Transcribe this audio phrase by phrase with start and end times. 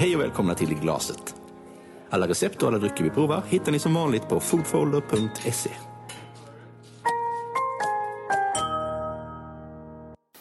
[0.00, 1.34] Hej och välkomna till I glaset.
[2.10, 5.70] Alla recept och alla drycker vi provar hittar ni som vanligt på foodfolder.se.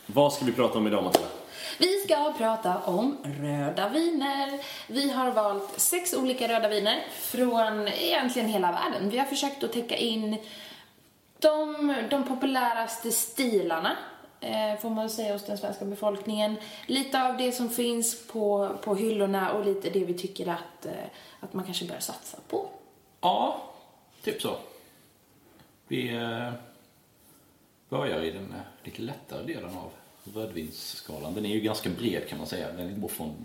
[0.05, 1.27] Vad ska vi prata om idag Matilda?
[1.79, 4.59] Vi ska prata om röda viner.
[4.87, 9.09] Vi har valt sex olika röda viner från egentligen hela världen.
[9.09, 10.37] Vi har försökt att täcka in
[11.39, 13.97] de, de populäraste stilarna,
[14.41, 16.55] Eh, får man säga, hos den svenska befolkningen.
[16.87, 20.93] Lite av det som finns på, på hyllorna och lite det vi tycker att, eh,
[21.39, 22.69] att man kanske bör satsa på.
[23.21, 23.63] Ja,
[24.23, 24.57] typ så.
[25.87, 26.51] Vi eh,
[27.89, 29.91] börjar i den lite lättare delen av
[30.33, 31.33] rödvinsskalan.
[31.33, 32.71] Den är ju ganska bred kan man säga.
[32.71, 33.35] Den går från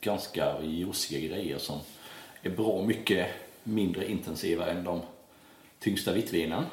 [0.00, 1.78] ganska juiciga grejer som
[2.42, 3.26] är bra mycket
[3.62, 5.00] mindre intensiva än de
[5.78, 6.64] tyngsta vittvinen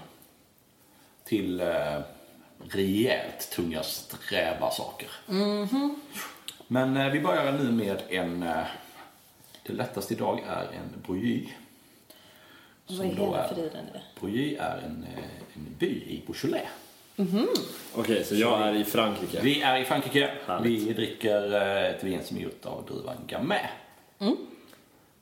[1.23, 1.99] till eh,
[2.69, 5.09] rejält tunga sträva saker.
[6.67, 8.43] Men eh, vi börjar nu med en...
[8.43, 8.63] Eh,
[9.63, 11.47] det lättaste idag är en brouilly.
[12.87, 14.01] Vad är Som då hela är- friden i det?
[14.19, 16.67] Brouilly är en, eh, en by i Beaujolais.
[17.95, 19.39] Okej, så jag är i Frankrike.
[19.41, 20.31] Vi är i Frankrike.
[20.45, 20.81] Härligt.
[20.81, 23.59] Vi dricker eh, ett vin som är gjort av druvan Gamay.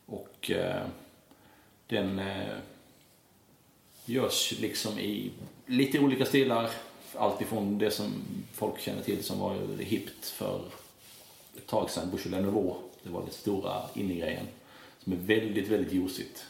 [0.05, 0.83] Och eh,
[1.87, 2.55] den eh,
[4.05, 5.31] görs liksom i
[5.65, 6.69] lite olika stilar.
[7.17, 8.13] Allt ifrån det som
[8.53, 10.61] folk känner till som var hippt för
[11.57, 12.75] ett tag sedan, Beaujolais Nouveau.
[13.03, 14.45] Det var den stora innegrejen.
[15.03, 16.45] Som är väldigt, väldigt juicigt.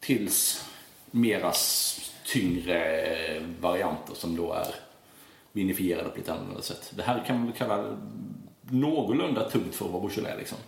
[0.00, 0.64] Tills
[1.10, 4.74] mera s- tyngre eh, varianter som då är
[5.52, 6.92] vinifierade på lite annorlunda sätt.
[6.96, 7.96] Det här kan man väl kalla
[8.70, 10.58] någorlunda tungt för att vara Beaujolais liksom.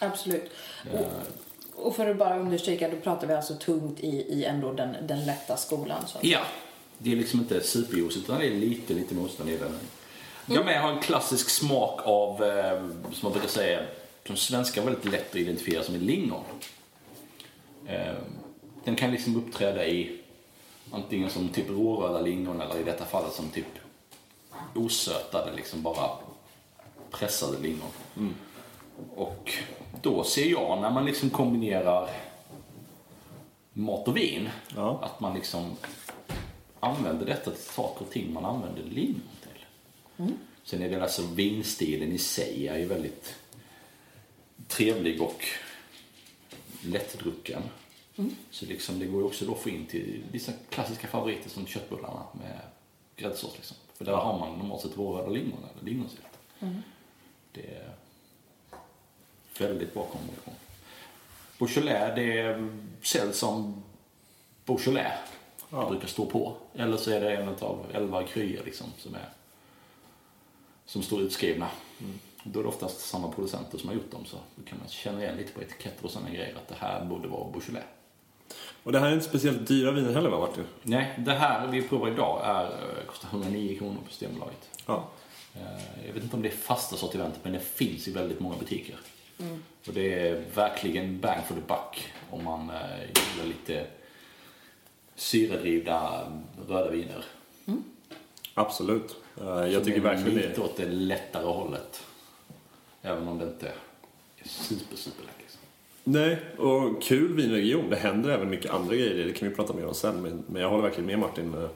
[0.00, 0.50] Absolut.
[0.92, 1.06] Och,
[1.80, 5.26] och för att bara understryka, då pratar vi alltså tungt i, i ändå den, den
[5.26, 6.06] lätta skolan.
[6.06, 6.18] Så.
[6.22, 6.40] Ja,
[6.98, 9.78] det är liksom inte superjuicigt utan det är lite, lite motstånd i den.
[10.46, 13.80] Gamay har en klassisk smak av, eh, som man brukar säga,
[14.26, 16.44] som svenskar väldigt lätt att identifiera som en lingon.
[17.86, 18.14] Eh,
[18.84, 20.20] den kan liksom uppträda i
[20.90, 23.66] antingen som typ råröda lingon eller i detta fallet som typ
[24.74, 26.10] osötade, liksom bara
[27.10, 27.88] pressade lingon.
[29.14, 29.52] Och
[30.02, 32.10] då ser jag när man liksom kombinerar
[33.72, 34.98] mat och vin, Ja.
[35.02, 35.76] att man liksom
[36.80, 40.34] använder detta till saker och ting man använder lingon till.
[40.64, 43.34] Sen är det alltså vinstilen i sig är ju väldigt
[44.68, 45.44] trevlig och
[46.84, 47.62] lättdrucken.
[48.50, 51.66] Så liksom det går ju också då att få in till vissa klassiska favoriter som
[51.66, 52.60] köttbullarna med
[53.16, 53.52] gräddsås.
[53.56, 53.76] Liksom.
[53.94, 56.38] För där har man normalt sett råröda lingon eller lingonsylt.
[57.52, 57.94] Det är
[59.60, 60.54] väldigt bra kombination.
[61.58, 62.68] Beaujolais, det
[63.02, 63.82] säljs som
[64.64, 65.12] Beaujolais.
[65.70, 66.56] Det brukar stå på.
[66.74, 69.28] Eller så är det en av elva kryer liksom som, är,
[70.86, 71.68] som står utskrivna.
[72.44, 75.22] Då är det oftast samma producenter som har gjort dem så då kan man känna
[75.22, 77.86] igen lite på etiketter och sådana grejer att det här borde vara Beaujolais.
[78.82, 80.64] Och det här är inte speciellt dyra viner heller va Martin?
[80.82, 84.70] Nej, det här vi provar idag är, eh, kostar 109 kronor på Systembolaget.
[84.86, 85.08] Ja.
[85.54, 88.56] Eh, Jag vet inte om det är fasta sortimentet men det finns i väldigt många
[88.56, 88.96] butiker.
[89.86, 93.86] Och det är verkligen bang for the buck om man eh, gillar lite
[95.14, 96.26] syredrivna
[96.68, 97.24] röda viner.
[98.54, 99.16] Absolut.
[99.40, 100.60] Eh, Jag tycker Som är verkligen Lite det.
[100.60, 102.04] åt det lättare hållet.
[103.02, 103.66] Även om det inte
[104.38, 105.34] är super, super lätt.
[105.38, 105.60] Liksom.
[106.04, 107.90] Nej, och kul vinregion.
[107.90, 109.26] Det händer även mycket andra grejer.
[109.26, 110.22] Det kan vi prata mer om sen.
[110.22, 111.54] Men, men jag håller verkligen med Martin.
[111.54, 111.68] Eh,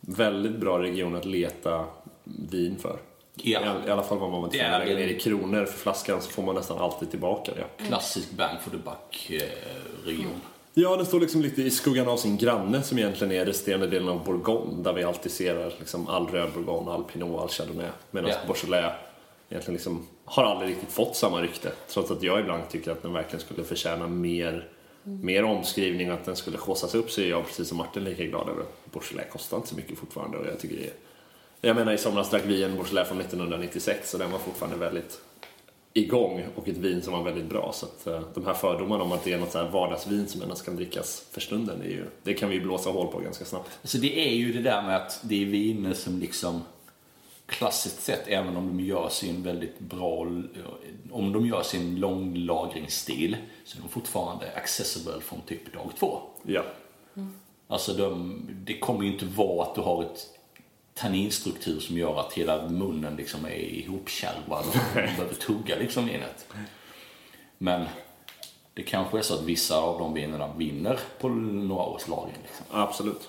[0.00, 1.84] Väldigt bra region att leta
[2.24, 2.98] vin för.
[3.36, 3.60] Ja.
[3.60, 6.30] I, all, I alla fall vad man att lägga ner i kronor för flaskan så
[6.30, 7.84] får man nästan alltid tillbaka det.
[7.86, 10.40] Klassisk bang for the buck eh, region.
[10.74, 14.08] Ja, den står liksom lite i skuggan av sin granne som egentligen är resterande delen
[14.08, 17.86] av Bourgogne där vi alltid ser liksom all röd Bourgogne, all Pinot, all Chardonnay.
[18.10, 18.36] Medan Ja.
[18.46, 18.92] Beaujolais
[19.48, 21.72] egentligen liksom har aldrig riktigt fått samma rykte.
[21.88, 24.68] Trots att jag ibland tycker att den verkligen skulle förtjäna mer,
[25.02, 28.24] mer omskrivning och att den skulle haussas upp så är jag precis som Martin lika
[28.24, 30.92] glad över att Beaujolais kostar inte så mycket fortfarande och jag tycker det är...
[31.64, 35.20] Jag menar i somras drack vi en Beaujolais från 1996 och den var fortfarande väldigt
[35.92, 37.72] igång och ett vin som var väldigt bra.
[37.74, 40.42] Så att, eh, de här fördomarna om att det är något så här vardagsvin som
[40.42, 43.18] endast kan drickas för stunden, det, är ju, det kan vi ju blåsa hål på
[43.18, 43.70] ganska snabbt.
[43.82, 46.62] Alltså det är ju det där med att det är viner som liksom
[47.46, 50.26] klassiskt sett, även om de gör sin väldigt bra,
[51.10, 56.18] om de gör sin långlagringsstil, så är de fortfarande accessible från typ dag två.
[56.42, 56.62] Ja.
[57.68, 60.33] Alltså de, det kommer ju inte vara att du har ett
[60.94, 66.46] tanninstruktur som gör att hela munnen liksom är ihopkärvad och du behöver tugga liksom vinet.
[67.58, 67.86] Men
[68.74, 72.38] det kanske är så att vissa av de vinerna vinner på några års lagring.
[72.42, 72.66] Liksom.
[72.70, 73.28] Absolut.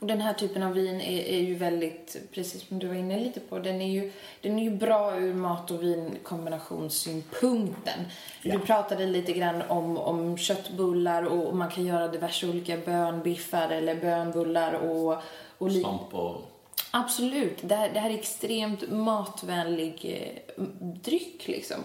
[0.00, 3.20] Och den här typen av vin är, är ju väldigt, precis som du var inne
[3.20, 8.00] lite på, den är ju, den är ju bra ur mat och vinkombinationssynpunkten.
[8.42, 13.94] Du pratade lite grann om, om köttbullar och man kan göra diverse olika bönbiffar eller
[13.94, 15.22] bönbullar och,
[15.60, 16.36] och Svamp och...
[16.90, 17.58] Absolut.
[17.62, 20.22] Det här, det här är extremt matvänlig
[20.56, 20.62] eh,
[21.04, 21.76] dryck liksom.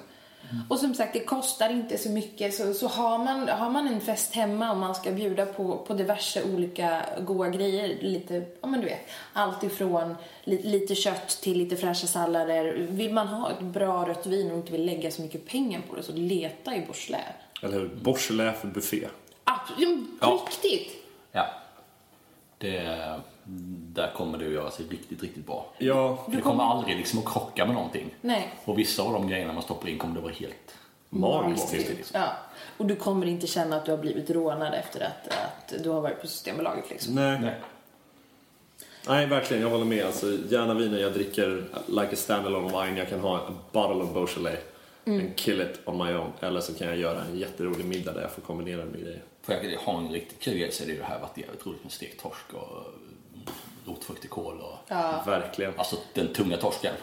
[0.70, 2.54] Och som sagt, det kostar inte så mycket.
[2.54, 5.94] Så, så har, man, har man en fest hemma och man ska bjuda på, på
[5.94, 11.58] diverse olika goda grejer, lite, ja men du vet, allt ifrån li, lite kött till
[11.58, 12.74] lite fräscha sallader.
[12.90, 15.96] Vill man ha ett bra rött vin och inte vill lägga så mycket pengar på
[15.96, 17.22] det, så leta i Borslä.
[17.62, 17.88] Eller hur?
[17.88, 19.08] Borselä för buffé.
[19.44, 20.46] Absolut, Ja.
[20.48, 20.96] riktigt.
[21.32, 21.46] Ja.
[22.58, 23.20] Det,
[23.94, 25.74] där kommer det att göra sig riktigt, riktigt bra.
[25.78, 28.16] Ja, Det kommer aldrig liksom att krocka med någonting.
[28.22, 28.54] Nej.
[28.66, 30.76] Och vissa av de grejerna man stoppar in kommer det vara helt
[31.10, 31.74] magiskt.
[31.74, 32.12] magiskt.
[32.14, 32.28] Ja.
[32.78, 36.02] Och du kommer inte känna att du har blivit rånad efter att, att du har
[36.02, 37.16] varit på Systembolaget liksom.
[37.16, 37.40] Nej.
[37.40, 37.56] Nej.
[39.08, 39.64] Nej, verkligen.
[39.64, 40.06] Jag håller med.
[40.06, 43.00] Alltså, gärna viner jag dricker like a standalone wine.
[43.00, 44.60] Jag kan ha a bottle of Beaujolais
[45.08, 46.32] and kill it on my own.
[46.40, 49.24] Eller så kan jag göra en jätterolig middag där jag får kombinera det med grejer.
[49.42, 51.66] För jag ha en riktigt kul grej så är det ju det här varit jävligt
[51.66, 52.86] roligt med stekt torsk och
[53.86, 55.74] rotfruktig kål och Verkligen.
[55.78, 56.94] alltså den tunga torsken.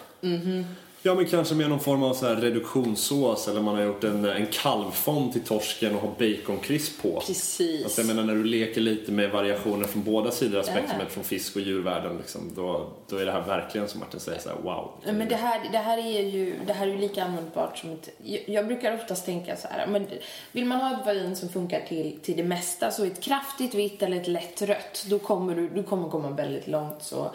[1.05, 4.25] Ja, men kanske med någon form av så här reduktionssås eller man har gjort en,
[4.25, 7.23] en kalvfond till torsken och har baconkrisp på.
[7.27, 7.85] Precis.
[7.85, 11.25] Alltså, jag menar när du leker lite med variationer från båda sidor av spektrumet, från
[11.25, 14.57] fisk och djurvärlden, liksom, då, då är det här verkligen som Martin säger så här,
[14.57, 14.91] wow.
[15.05, 17.91] Nej, Men det här, det, här är ju, det här är ju lika användbart som
[17.91, 18.09] ett...
[18.23, 20.07] Jag, jag brukar oftast tänka så här, men
[20.53, 24.03] vill man ha ett vin som funkar till, till det mesta, så ett kraftigt vitt
[24.03, 27.03] eller ett lätt rött, då kommer du, du kommer komma väldigt långt.
[27.03, 27.31] Så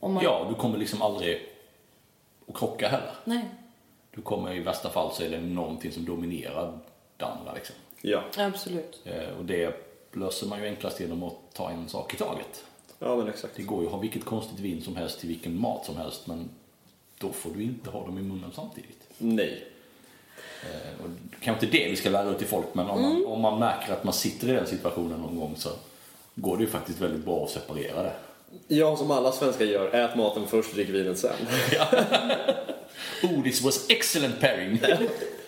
[0.00, 1.49] om man, Ja, du kommer liksom aldrig
[2.52, 3.14] att krocka heller.
[3.24, 3.44] Nej,
[4.14, 6.78] Du kommer i värsta fall så är det någonting som dominerar
[7.16, 7.76] det andra liksom.
[8.02, 8.22] Ja.
[8.36, 9.00] absolut.
[9.04, 12.64] Eh, Och det löser man ju enklast genom att ta en sak i taget.
[12.98, 13.56] ja, men exakt.
[13.56, 16.26] Det går ju att ha vilket konstigt vin som helst till vilken mat som helst
[16.26, 16.48] men
[17.18, 19.08] då får du inte ha dem i munnen samtidigt.
[19.18, 19.64] Nej.
[20.62, 21.10] Eh, Och
[21.40, 23.92] kanske inte det vi ska lära ut till folk men om man, om man märker
[23.92, 25.70] att man sitter i den situationen någon gång så
[26.34, 28.12] går det ju faktiskt väldigt bra att separera det.
[28.68, 31.36] Ja, som alla svenskar gör, ät maten först, drick vinet sen.
[33.22, 34.80] Oh, this was excellent pairing!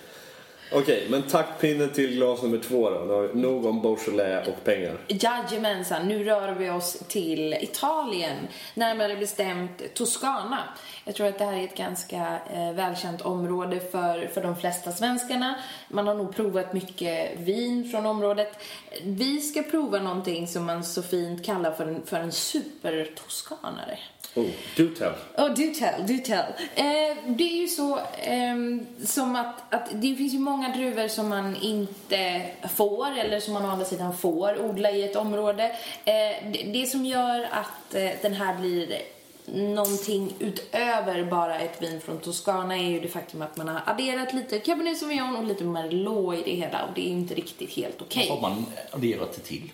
[0.74, 3.06] Okej, men taktpinne till glas nummer två då.
[3.06, 4.98] Då har vi Nog om Beaujolais och pengar.
[5.08, 8.36] Jajamensan, nu rör vi oss till Italien,
[8.74, 10.58] närmare bestämt Toscana.
[11.04, 14.92] Jag tror att det här är ett ganska eh, välkänt område för, för de flesta
[14.92, 15.54] svenskarna.
[15.88, 18.58] Man har nog provat mycket vin från området.
[19.02, 23.98] Vi ska prova någonting som man så fint kallar för en, för en supertoskanare.
[24.34, 24.46] Oh,
[24.76, 25.12] do tell.
[25.36, 26.52] Oh, do tell, do tell.
[26.74, 31.28] Eh, det är ju så ehm, som att, att det finns ju många druvor som
[31.28, 32.42] man inte
[32.74, 35.76] får eller som man å andra sidan får odla i ett område.
[36.04, 39.02] Eh, det, som gör att eh, den här blir
[39.46, 44.34] någonting utöver bara ett vin från Toscana är ju det faktum att man har adderat
[44.34, 48.02] lite Cabernet Sauvignon och lite Merlot i det hela och det är inte riktigt helt
[48.02, 48.26] okej.
[48.28, 49.72] Vad har man adderat det till?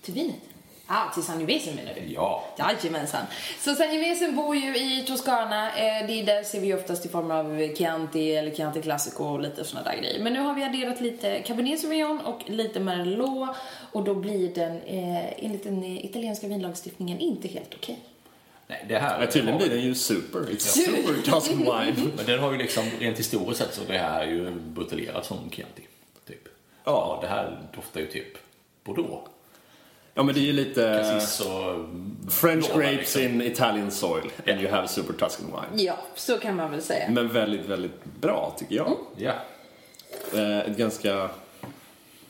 [0.00, 0.49] Till vinet?
[0.92, 2.12] Ah, till Sangiovese menar du?
[2.12, 2.44] Ja.
[2.58, 3.26] Jajamensan.
[3.60, 5.68] Så Sangiovese bor ju i Toscana.
[5.68, 9.40] Eh, det är där ser vi oftast i form av Chianti eller Chianti Classico och
[9.40, 10.22] lite såna där grejer.
[10.22, 13.56] Men nu har vi adderat lite Cabernet Sauvignon och lite Merlot
[13.92, 17.98] och då blir den eh, enligt den italienska vinlagstiftningen inte helt okej.
[18.66, 20.38] Nej, det här Ja, tydligen blir den ju super.
[20.38, 22.10] It's super Tuscan wine.
[22.16, 25.50] Men den har ju liksom, rent historiskt sett så det här är ju buteljerat som
[25.50, 25.82] Chianti.
[26.28, 26.48] Typ.
[26.84, 27.18] Ja.
[27.22, 28.38] det här doftar ju typ
[28.84, 29.30] Bordeaux.
[30.14, 31.74] Ja, men det är ju lite Cassis och...
[32.32, 33.22] French grapes liksom.
[33.22, 35.82] in Italian soil and you have super Tuscan wine.
[35.82, 37.10] Ja, så kan man väl säga.
[37.10, 38.96] Men väldigt, väldigt bra tycker jag.
[39.16, 39.32] Ja.
[40.34, 41.30] Eh, ett ganska...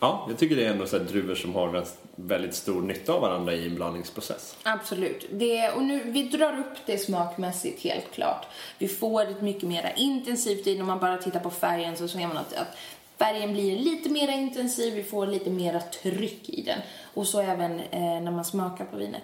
[0.01, 3.13] Ja, jag tycker det är ändå så här druvor som har väldigt- väldigt stor nytta
[3.13, 4.57] av varandra i en blandningsprocess.
[4.63, 5.27] Absolut.
[5.33, 8.47] Det, och nu, vi drar upp det smakmässigt helt klart.
[8.79, 10.81] Vi får ett mycket mer intensivt vin.
[10.81, 12.77] Om man bara tittar på färgen så ser man att, att
[13.21, 14.95] färgen blir lite mer intensiv.
[14.95, 16.79] Vi får lite mer tryck i den.
[17.15, 19.23] Och så även eh, när man smakar på vinet.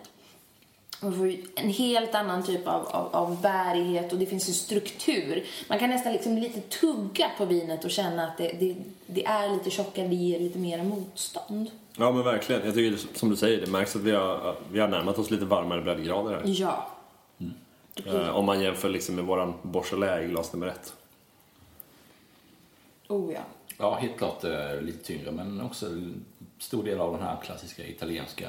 [1.03, 5.45] Man får en helt annan typ av, av, av bärighet och det finns en struktur.
[5.69, 8.77] Man kan nästan liksom lite tugga på vinet och känna att det, det,
[9.07, 11.71] det är lite tjockare, det ger lite mer motstånd.
[11.97, 12.65] Ja, men verkligen.
[12.65, 15.45] Jag tycker som du säger, det märks att vi har, vi har närmat oss lite
[15.45, 16.43] varmare breddgrader här.
[16.45, 16.91] Ja.
[17.95, 20.95] Blir, Eh, om man jämför liksom med våran Beaujolais i glas nummer ett.
[23.09, 23.41] oh ja.
[23.79, 26.25] Ja, helt klart eh, lite tyngre men också en
[26.59, 28.49] stor del av den här klassiska italienska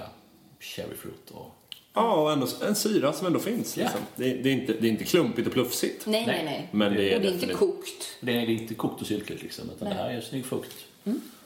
[0.59, 1.53] cherryfruit och
[1.93, 3.77] Ja, och ändå en syra som ändå finns.
[3.77, 3.83] Ja.
[3.83, 4.01] Liksom.
[4.15, 6.05] Det, det, är inte, det är inte klumpigt och plufsigt.
[6.05, 6.67] Nej, nej, Nej.
[6.71, 8.17] Men det är och det är inte kokt.
[8.21, 9.97] det är inte kokt och syltigt liksom utan Nej.
[9.97, 10.75] det här är snygg frukt.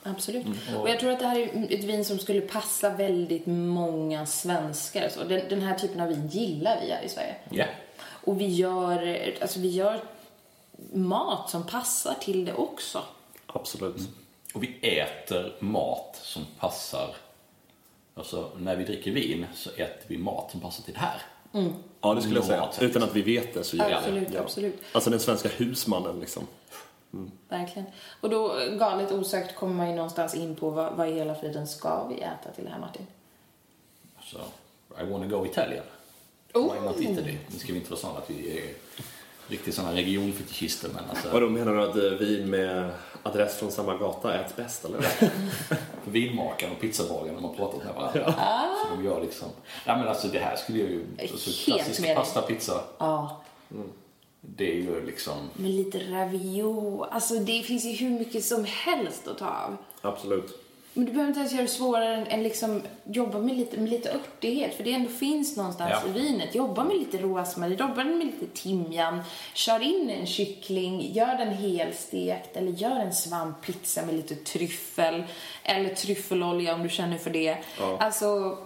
[0.04, 0.46] Absolut.
[0.82, 5.10] Och jag tror att det här är ett vin som skulle passa väldigt många svenskar.
[5.10, 7.36] Så den, den här typen av vin gillar vi här i Sverige.
[7.50, 7.66] Ja.
[8.02, 10.04] Och vi gör, alltså vi gör
[10.94, 13.04] mat som passar till det också.
[13.54, 14.10] Absolut.
[14.54, 17.16] Och vi äter mat som passar...
[18.16, 21.22] Alltså, när vi dricker vin så äter vi mat som passar till det här.
[22.02, 22.70] Ja, det skulle jag säga.
[22.82, 24.34] Utan att vi vet det så gör vi Absolut, det.
[24.34, 24.42] Ja.
[24.42, 24.82] absolut.
[24.92, 26.48] Alltså den svenska husmannen liksom.
[27.50, 27.86] Verkligen.
[28.22, 31.68] Och då galet osökt kommer man ju någonstans in på vad, vad i hela friden
[31.68, 33.08] ska vi äta till det här Martin?
[34.24, 34.38] Så,
[35.02, 35.86] I wanna go Italian.
[36.54, 36.74] Oh.
[36.74, 37.38] Why not Italy?
[37.48, 38.74] Nu ska vi inte vara sådana att vi är
[39.52, 41.30] riktigt sådana regionfetischister men alltså...
[41.34, 42.92] Vadå, menar du att eh, vin med
[43.24, 45.06] adress från samma gata äts bäst eller?
[46.06, 48.34] Vinmakaren och pizzabagaren de har pratat med varandra.
[48.84, 49.48] Så de gör liksom...
[49.86, 51.06] Ja men alltså det här skulle jag ju...
[51.22, 52.82] Alltså, Helt klassisk med pasta, pizza.
[52.98, 53.42] Ja,
[54.42, 55.34] Det är ju liksom...
[55.54, 57.06] med lite ravioli.
[57.12, 59.78] Alltså det finns ju hur mycket som helst att ta av.
[60.02, 60.61] Absolut.
[60.94, 63.90] Men du behöver inte ens göra det svårare än, än liksom jobba med lite, med
[63.90, 64.74] lite örtighet.
[64.76, 66.10] För det ändå finns någonstans Ja.
[66.10, 66.56] i vinet.
[66.56, 69.22] Jobba med lite rosmarin, jobba med lite timjan.
[69.54, 75.24] Kör in en kyckling, gör den helstekt eller gör en svamppizza med lite tryffel.
[75.64, 77.58] Eller tryffelolja om du känner för det.
[78.00, 78.58] Alltså,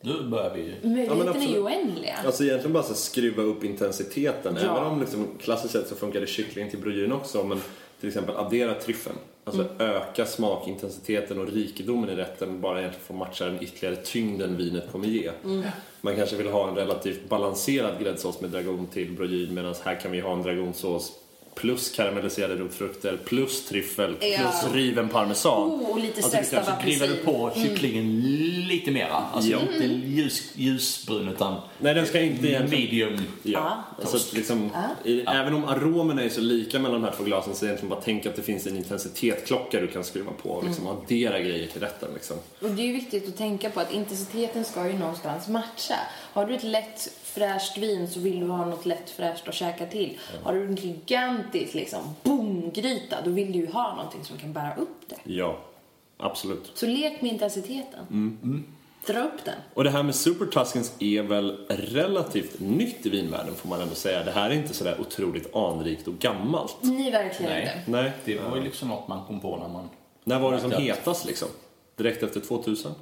[0.00, 0.88] Nu börjar vi...
[0.88, 2.16] möjligheten är ju oändliga.
[2.26, 4.58] Alltså egentligen bara så skruva upp intensiteten.
[4.62, 4.76] Ja.
[4.76, 7.44] Även om liksom, klassiskt sett så funkar det kyckling till brödjun också.
[7.44, 7.60] Men
[8.00, 9.16] till exempel addera tryffeln.
[9.44, 14.56] Alltså öka smakintensiteten och rikedomen i rätten bara egentligen för att matcha den ytterligare tyngden
[14.56, 15.30] vinet kommer ge.
[16.00, 20.12] Man kanske vill ha en relativt balanserad gräddsås med dragon till brödjyn medan här kan
[20.12, 21.12] vi ha en dragonsås
[21.54, 24.52] plus karamelliserade rotfrukter plus tryffel plus Ja.
[24.72, 25.70] riven parmesan.
[25.70, 27.34] Oh, och lite Alltså, av kanske Driver du apelsin.
[27.34, 28.20] på kycklingen
[28.68, 29.12] lite mera.
[29.32, 29.58] Alltså Ja.
[29.60, 33.18] inte ljus, ljusbrun utan Nej, den ska inte egentligen medium.
[33.42, 34.70] Ja, alltså att liksom,
[35.04, 37.72] i, även om aromerna är så lika mellan de här två glasen så är det
[37.72, 41.40] egentligen bara tänk att det finns en intensitetsklocka du kan skruva på och liksom addera
[41.40, 42.08] grejer till rätten.
[42.14, 42.36] Liksom.
[42.60, 45.96] Och det är ju viktigt att tänka på att intensiteten ska ju någonstans matcha.
[46.32, 49.86] Har du ett lätt fräscht vin så vill du ha något lätt fräscht att käka
[49.86, 50.18] till.
[50.42, 54.74] Har du en gigantisk liksom boom-gryta då vill du ju ha någonting som kan bära
[54.76, 55.16] upp det.
[55.24, 55.58] Ja,
[56.16, 56.72] absolut.
[56.74, 58.06] Så lek med intensiteten.
[59.06, 59.54] Dra upp den.
[59.74, 63.94] Och det här med Super Tuscans är väl relativt nytt i vinvärlden får man ändå
[63.94, 64.24] säga.
[64.24, 66.76] Det här är inte sådär otroligt anrikt och gammalt.
[66.80, 67.62] Ni verkligen Nej.
[67.62, 67.90] inte.
[67.90, 68.12] Nej.
[68.24, 69.88] Det var ju liksom något man kom på när man...
[70.24, 71.48] När var det som hetast liksom?
[71.96, 72.92] Direkt efter 2000?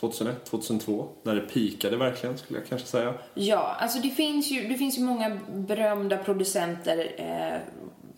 [0.00, 1.08] 2001, 2002?
[1.22, 3.14] När det pikade verkligen skulle jag kanske säga.
[3.34, 7.60] Ja, alltså det finns ju, det finns ju många berömda producenter eh,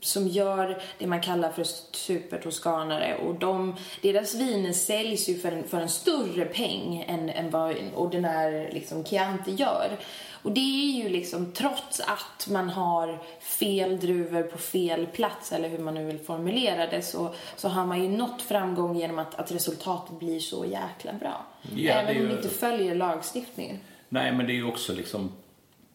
[0.00, 5.64] som gör det man kallar för supertoskanare och de, deras viner säljs ju för en,
[5.64, 9.98] för en större peng än, än vad en ordinär liksom, Chianti gör.
[10.46, 15.68] Och det är ju liksom trots att man har fel druvor på fel plats eller
[15.68, 19.34] hur man nu vill formulera det så, så har man ju nått framgång genom att,
[19.34, 21.46] att resultatet blir så jäkla bra.
[21.76, 23.78] Ja, Även är om det ju- inte följer lagstiftningen.
[24.08, 25.32] Nej, men det är ju också liksom...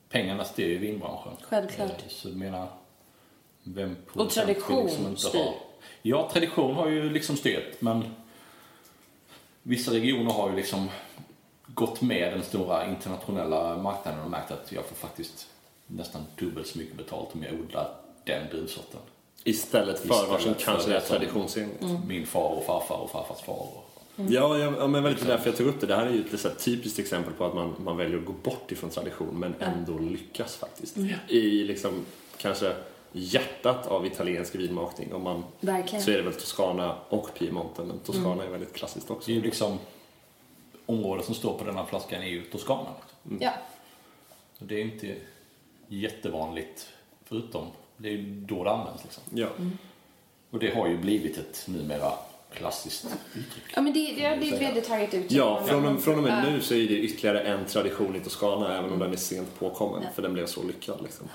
[0.10, 1.32] Pengarna styr ju vinbranschen.
[1.42, 1.90] Självklart.
[1.92, 2.68] Eh, Så jag menar...
[3.64, 5.40] Vem Och tradition inte styr.
[5.40, 5.54] ha-
[6.02, 8.16] Ja, tradition har ju liksom styrt, men
[9.64, 10.90] vissa regioner har ju liksom
[11.74, 15.48] gått med den stora internationella marknaden och märkt att jag får faktiskt
[15.88, 17.90] nästan dubbelt så mycket betalt om jag odlar
[18.24, 19.00] den druvsorten.
[19.44, 21.84] Istället för vad som kanske är traditionsenligt.
[22.08, 23.56] Min far och farfar och farfars far.
[23.56, 23.92] Och...
[24.16, 25.88] Ja, ja, ja, men väldigt därför jag tog upp det.
[25.88, 28.26] Det här är ju ett så här typiskt exempel på att man, man väljer att
[28.26, 30.98] gå bort ifrån tradition men ändå lyckas faktiskt.
[31.28, 32.06] I liksom
[32.38, 32.76] kanske
[33.12, 35.14] hjärtat av italiensk vinmakning.
[35.14, 36.04] Om man, Verkligen.
[36.04, 39.28] så är det väl Toscana och Piemonte, men Toscana är väldigt klassiskt också.
[39.28, 39.78] Det är ju liksom...
[40.86, 42.90] Området som står på denna flaskan är ju Toscana.
[43.24, 43.38] Liksom.
[43.42, 43.52] Ja.
[44.60, 45.16] Så det är inte
[45.88, 46.88] jättevanligt,
[47.26, 49.04] förutom det är ju då det används.
[49.04, 49.24] Liksom.
[49.36, 49.48] Ja.
[50.50, 52.12] Och det har ju blivit ett numera
[52.54, 53.64] klassiskt uttryck.
[53.76, 55.32] Ja, men det, det, det är ett vedertaget uttryck.
[55.32, 56.52] Ja, från, och- från och med Ja.
[56.52, 60.04] nu så är det ytterligare en tradition i Toscana även om den är sent påkommen
[60.16, 61.02] för den blev så lyckad.
[61.04, 61.28] Liksom.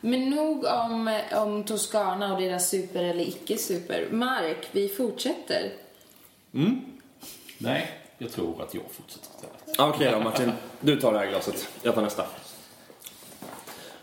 [0.00, 4.08] Men nog om, om Toscana och deras super eller icke-super.
[4.10, 5.72] Mark, vi fortsätter.
[7.58, 7.90] Nej,
[8.22, 9.78] jag tror att jag fortsätter istället.
[9.78, 11.68] Okej då Martin, du tar det här glaset.
[11.82, 12.24] Jag tar nästa.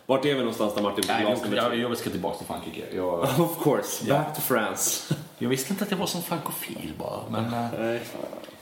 [0.06, 1.04] Vart är vi någonstans där Martin?
[1.08, 2.96] Nej, jag, jag, jag ska tillbaka till Frankrike.
[2.96, 5.16] Jag, Of course, back to France.
[5.38, 8.02] jag visste inte att jag var som frankofil bara, men eh, Nej,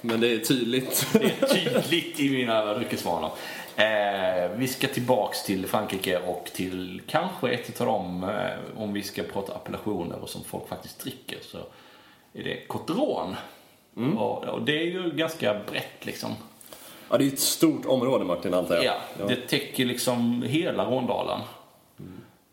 [0.02, 1.08] men det är tydligt.
[1.14, 3.32] det är tydligt i mina dryckesvanor.
[3.76, 9.04] Eh, vi ska tillbaks till Frankrike och till kanske ett av dem, eh, om vi
[9.04, 11.58] ska prata appellationer och som folk faktiskt dricker, så
[12.34, 12.68] är det
[13.96, 14.18] Coteron.
[14.18, 16.32] Och, och det är ju ganska brett liksom.
[17.10, 18.86] Ja, det är ett stort område Martin antar jag.
[18.86, 21.40] Ja, det täcker liksom hela Råndalen.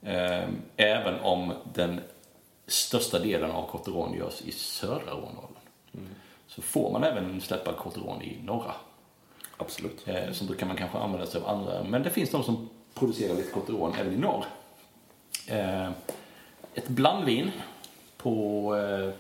[0.03, 2.01] Eh, Även om den
[2.67, 5.49] största delen av Cotteron görs i södra Råndalen.
[6.47, 8.73] Så får man även släppa Cotteron i norra.
[9.57, 10.09] Absolut.
[10.09, 11.85] Eh, så då kan man kanske använda sig av andra.
[11.85, 14.45] Men det finns de som producerar lite Cotteron även i norr.
[15.47, 15.91] Eh,
[16.75, 17.51] ett blandvin
[18.17, 19.11] på eh,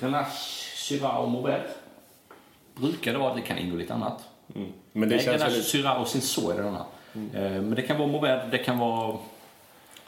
[0.00, 1.70] Grenache, Syrah och Mourvèdre.
[2.74, 4.28] Brukar det vara, det kan ingå lite annat.
[4.92, 5.64] Men det Nej, känns väldigt...
[5.64, 6.84] Syrah och Cinsault är det denna.
[7.14, 9.18] Eh, men det kan vara Mourvèdre, det kan vara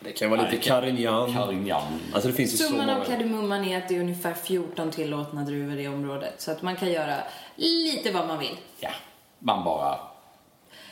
[0.01, 1.33] Det kan vara lite det Carignan.
[1.33, 1.83] Carignan.
[2.15, 5.43] Alltså det finns ju så Summan av kardemumman är att det är ungefär 14 tillåtna
[5.45, 6.35] druvor i området.
[6.41, 7.17] Så att man kan göra
[7.57, 8.57] lite vad man vill.
[8.81, 8.91] Ja,
[9.39, 9.99] man bara...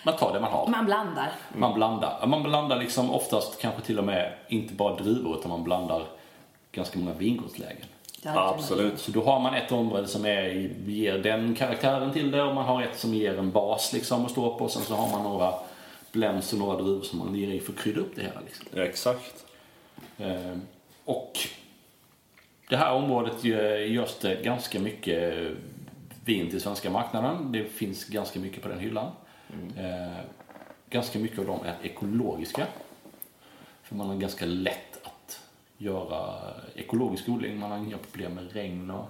[0.04, 0.66] Man tar det man har.
[0.68, 1.32] Man blandar.
[1.56, 2.26] Man blandar.
[2.26, 6.02] Man blandar liksom oftast kanske till och med inte bara druvor utan man blandar
[6.72, 7.86] ganska många vingårdslägen.
[8.24, 9.00] Absolut.
[9.00, 10.48] Så då har man ett område som är,
[10.86, 14.30] ger den karaktären till det och man har ett som ger en bas liksom att
[14.30, 15.54] stå på och sen så har man några
[16.12, 18.40] blends och några druvor som man ger i för att krydda upp det hela.
[18.40, 18.66] Liksom.
[18.74, 19.44] Ja, exakt.
[20.18, 20.56] Eh,
[21.04, 21.38] och
[22.68, 25.50] det här området gö- görs det ganska mycket
[26.24, 27.52] vin till svenska marknaden.
[27.52, 29.10] Det finns ganska mycket på den hyllan.
[29.76, 30.24] Eh,
[30.90, 32.66] ganska mycket av dem är ekologiska.
[33.82, 34.89] För man har ganska lätt
[35.80, 37.58] göra ekologisk odling.
[37.58, 39.06] Man har inga problem med regn och,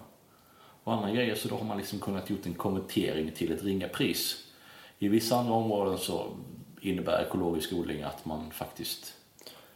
[0.85, 1.35] och andra grejer.
[1.35, 4.47] Så då har man liksom kunnat gjort en konvertering till ett ringa pris.
[4.99, 6.37] I vissa andra områden så
[6.81, 9.15] innebär ekologisk odling att man faktiskt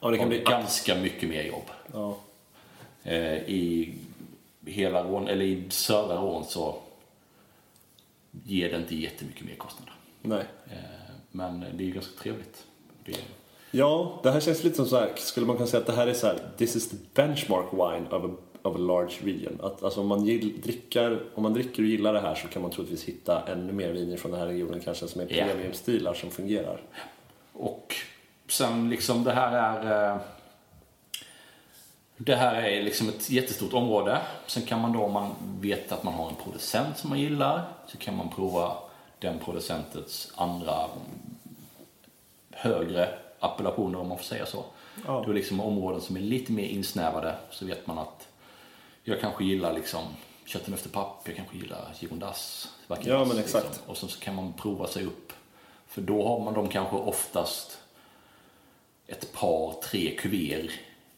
[0.01, 0.39] Ja, det kan har bli...
[0.39, 1.71] ganska mycket mer jobb.
[1.93, 2.17] Ja.
[3.03, 3.95] Eh, I
[4.67, 6.79] hela Rån, eller i södra Rån så
[8.31, 9.95] ger det inte jättemycket mer kostnader.
[10.23, 10.45] Nej.
[10.67, 12.67] Eh, men det är ju ganska trevligt.
[13.05, 13.17] Det,
[13.77, 16.07] Ja, det här känns lite som så här, skulle man kunna säga att det här
[16.07, 18.31] är så här, this is the benchmark wine of a,
[18.63, 19.61] of a large region.
[19.63, 22.63] Att, alltså om man, gill, dricker, om man dricker och gillar det här så kan
[22.63, 25.45] man troligtvis hitta ännu mer viner från den här regionen kanske som är Ja.
[25.47, 26.81] premiumstilar som fungerar.
[27.53, 27.95] och
[28.49, 30.21] sen liksom det här är eh,
[32.17, 34.19] det här är liksom ett jättestort område.
[34.47, 37.63] Sen kan man då, om man vet att man har en producent som man gillar,
[37.87, 38.77] så kan man prova
[39.19, 40.75] den producentens andra
[42.51, 43.09] högre
[43.45, 44.65] appellationer om man får säga så.
[45.07, 45.23] Ja.
[45.27, 48.29] Då är liksom områden som är lite mer insnävade så vet man att
[49.03, 50.03] jag kanske gillar liksom
[50.45, 52.69] kötten efter papp, jag kanske gillar Girondas.
[53.03, 53.67] Ja, men exakt.
[53.67, 53.83] Liksom.
[53.91, 55.33] Och sen så kan man prova sig upp.
[55.87, 57.79] För då har man de kanske oftast
[59.07, 60.71] ett par, tre kuver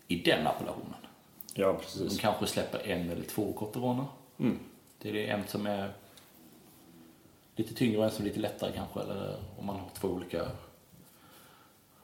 [0.08, 0.94] i den appellationen.
[1.54, 2.20] Ja, De precis.
[2.20, 4.04] kanske släpper en eller två cotteroner.
[4.38, 4.58] Mm.
[5.02, 5.92] Det är det en som är
[7.56, 9.00] lite tyngre och en som är lite lättare kanske.
[9.00, 10.46] Eller om man har två olika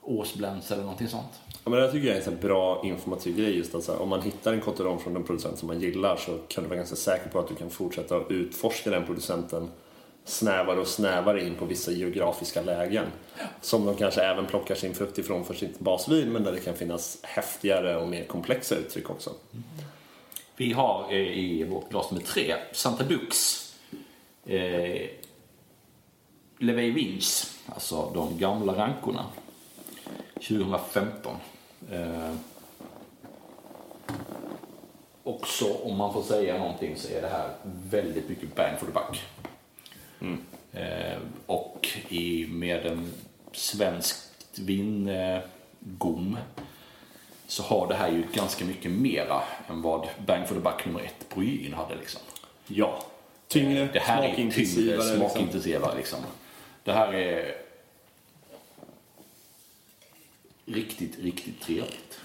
[0.03, 1.41] årsblends eller någonting sånt.
[1.65, 3.57] Ja, men det tycker jag är en bra informativ grej.
[3.57, 6.39] Just att här, om man hittar en cotteron från en producent som man gillar så
[6.49, 9.71] kan du vara ganska säker på att du kan fortsätta att utforska den producenten
[10.25, 13.07] snävare och snävare in på vissa geografiska lägen.
[13.61, 16.75] Som de kanske även plockar sin frukt ifrån för sitt basvin men där det kan
[16.75, 19.31] finnas häftigare och mer komplexa uttryck också.
[20.57, 23.59] Vi har eh, i vårt glas nummer tre Santa Dux
[24.47, 25.09] eh,
[26.59, 29.25] Levey Vins, alltså de gamla rankorna.
[30.49, 31.37] 2015.
[31.93, 32.33] Eh,
[35.25, 37.49] också, om man får säga någonting, så är det här
[37.91, 39.23] väldigt mycket bang for the buck.
[40.73, 43.13] Eh, och i, med en
[43.53, 46.37] svenskt vingom
[47.47, 51.01] så har det här ju ganska mycket mera än vad bang for the buck nummer
[51.01, 52.21] ett Bryggen hade liksom.
[52.67, 53.05] Ja.
[53.49, 54.97] Tyngre, Det här är tyngre, smakintensivare.
[54.97, 55.17] liksom.
[55.17, 56.19] smakintensivare liksom.
[56.85, 57.55] Det här är
[60.67, 62.21] riktigt, riktigt trevligt.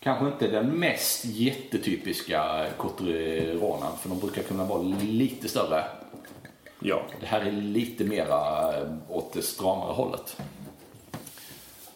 [0.00, 5.84] Kanske inte den mest jättetypiska Cotteronen, för de brukar kunna vara lite större.
[6.80, 7.02] Ja.
[7.20, 8.70] Det här är lite mera
[9.08, 10.36] åt det stramare hållet.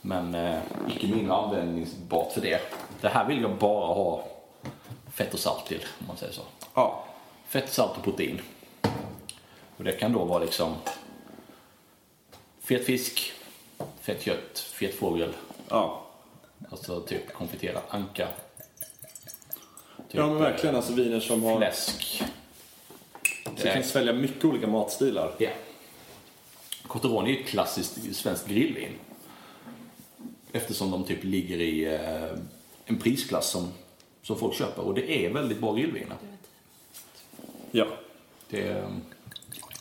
[0.00, 0.58] Men eh,
[0.88, 2.60] icke mindre användningsbart för det.
[3.00, 4.24] Det här vill jag bara ha
[5.12, 6.42] fett och salt till, om man säger så.
[6.74, 7.04] ja.
[7.46, 8.40] Fett, salt och protein.
[9.76, 10.74] Och det kan då vara liksom
[12.60, 13.32] fet fisk,
[14.00, 15.32] fett kött, fet fågel.
[15.68, 16.06] Ja.
[16.70, 18.28] Alltså typ konfiterad anka.
[19.96, 20.76] Typ, ja, men verkligen.
[20.76, 21.56] Alltså viner som har...
[21.56, 22.22] Fläsk.
[23.56, 25.34] Så kan svälja mycket olika matstilar.
[25.38, 25.50] Ja.
[26.86, 28.92] Cotteron är ju ett klassiskt svenskt grillvin.
[30.52, 32.38] Eftersom de typ ligger i eh,
[32.84, 33.72] en prisklass som,
[34.22, 34.82] som folk köper.
[34.82, 36.16] Och det är väldigt bra grillviner.
[37.70, 37.86] Ja.
[38.48, 38.84] Det,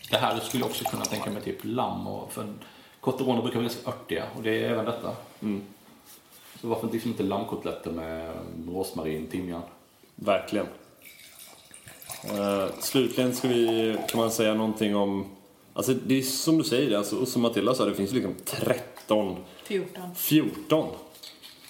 [0.10, 2.54] det här skulle jag också kunna tänka mig typ lamm och för
[3.00, 5.16] Cotteroner brukar vara ganska örtiga och det är även detta.
[6.62, 8.34] Så varför liksom inte lammkotletter med
[8.68, 9.62] rosmarin, timjan?
[10.16, 10.68] Verkligen.
[12.26, 15.26] Uh, slutligen ska vi, kan man säga någonting om...
[15.74, 18.36] Alltså det är som du säger, alltså, och som Matilda sa, det finns ju liksom
[18.46, 20.16] 13, 14.
[20.16, 20.88] 14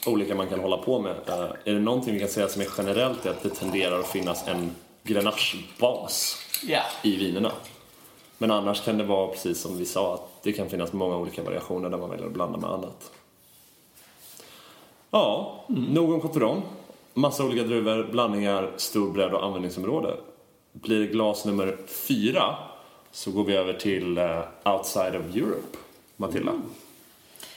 [0.06, 1.16] olika man kan hålla på med.
[1.28, 4.08] Eh, är det någonting vi kan säga som är generellt är att det tenderar att
[4.08, 6.38] finnas en Grenache-bas
[6.68, 6.82] Ja.
[7.04, 7.52] i vinerna.
[8.38, 11.44] Men annars kan det vara precis som vi sa, att det kan finnas många olika
[11.44, 13.12] variationer där man väljer att blanda med annat.
[15.12, 16.62] Ja, nog om Coteron.
[17.14, 20.18] Massa olika druvor, blandningar, stor bredd och användningsområde.
[20.72, 22.56] Blir det glas nummer fyra
[23.12, 25.78] så går vi över till eh, Outside of Europe.
[26.18, 26.52] Matilda.
[26.52, 26.64] Mm.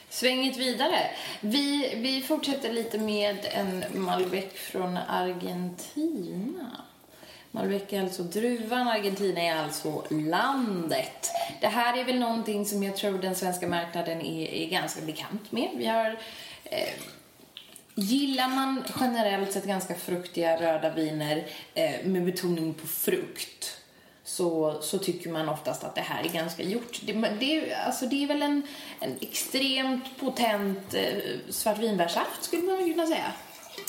[0.09, 1.11] Svänget vidare.
[1.41, 6.83] Vi, vi fortsätter lite med en Malbec från Argentina.
[7.55, 11.31] Malbec är alltså druvan, Argentina är alltså landet.
[11.61, 15.51] Det här är väl någonting som jag tror den svenska marknaden är, är ganska bekant
[15.51, 15.69] med.
[15.75, 16.17] Vi har...
[16.63, 16.89] Eh,
[17.95, 23.77] Gillar man generellt sett ganska fruktiga röda viner eh, med betoning på frukt
[24.23, 26.99] så, så tycker man oftast att det här är ganska gjort.
[27.03, 28.61] Det, det, är- alltså det är väl en,
[28.99, 31.03] en extremt potent eh,
[31.49, 33.31] svartvinbärssaft skulle man kunna säga.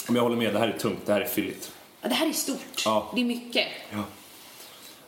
[0.09, 1.73] Om jag håller med, det här är tungt, det här är fylligt.
[2.05, 2.83] Ja, Det här är stort.
[2.85, 3.11] Ja.
[3.15, 3.67] Det är mycket.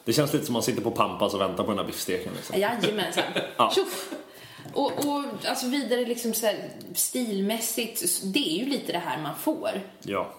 [0.04, 2.32] Det känns lite som man sitter på Pampas och väntar på den här biffsteken.
[2.36, 2.60] Liksom.
[2.60, 3.24] Jajamensan.
[3.56, 3.70] Ja.
[3.74, 4.10] Tjoff!
[4.74, 9.34] Och, och alltså vidare liksom så här, stilmässigt, det är ju lite det här man
[9.36, 9.70] får.
[10.02, 10.30] Ja.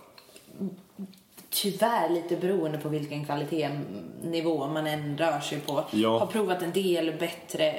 [1.50, 5.84] tyvärr lite beroende på vilken kvalitetsnivå man än rör sig på.
[5.92, 6.20] Ja.
[6.20, 7.76] Har provat en del bättre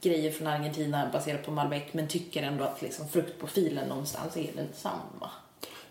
[0.00, 5.30] grejer från Argentina baserat på Malbec men tycker ändå att liksom fruktprofilen någonstans är densamma.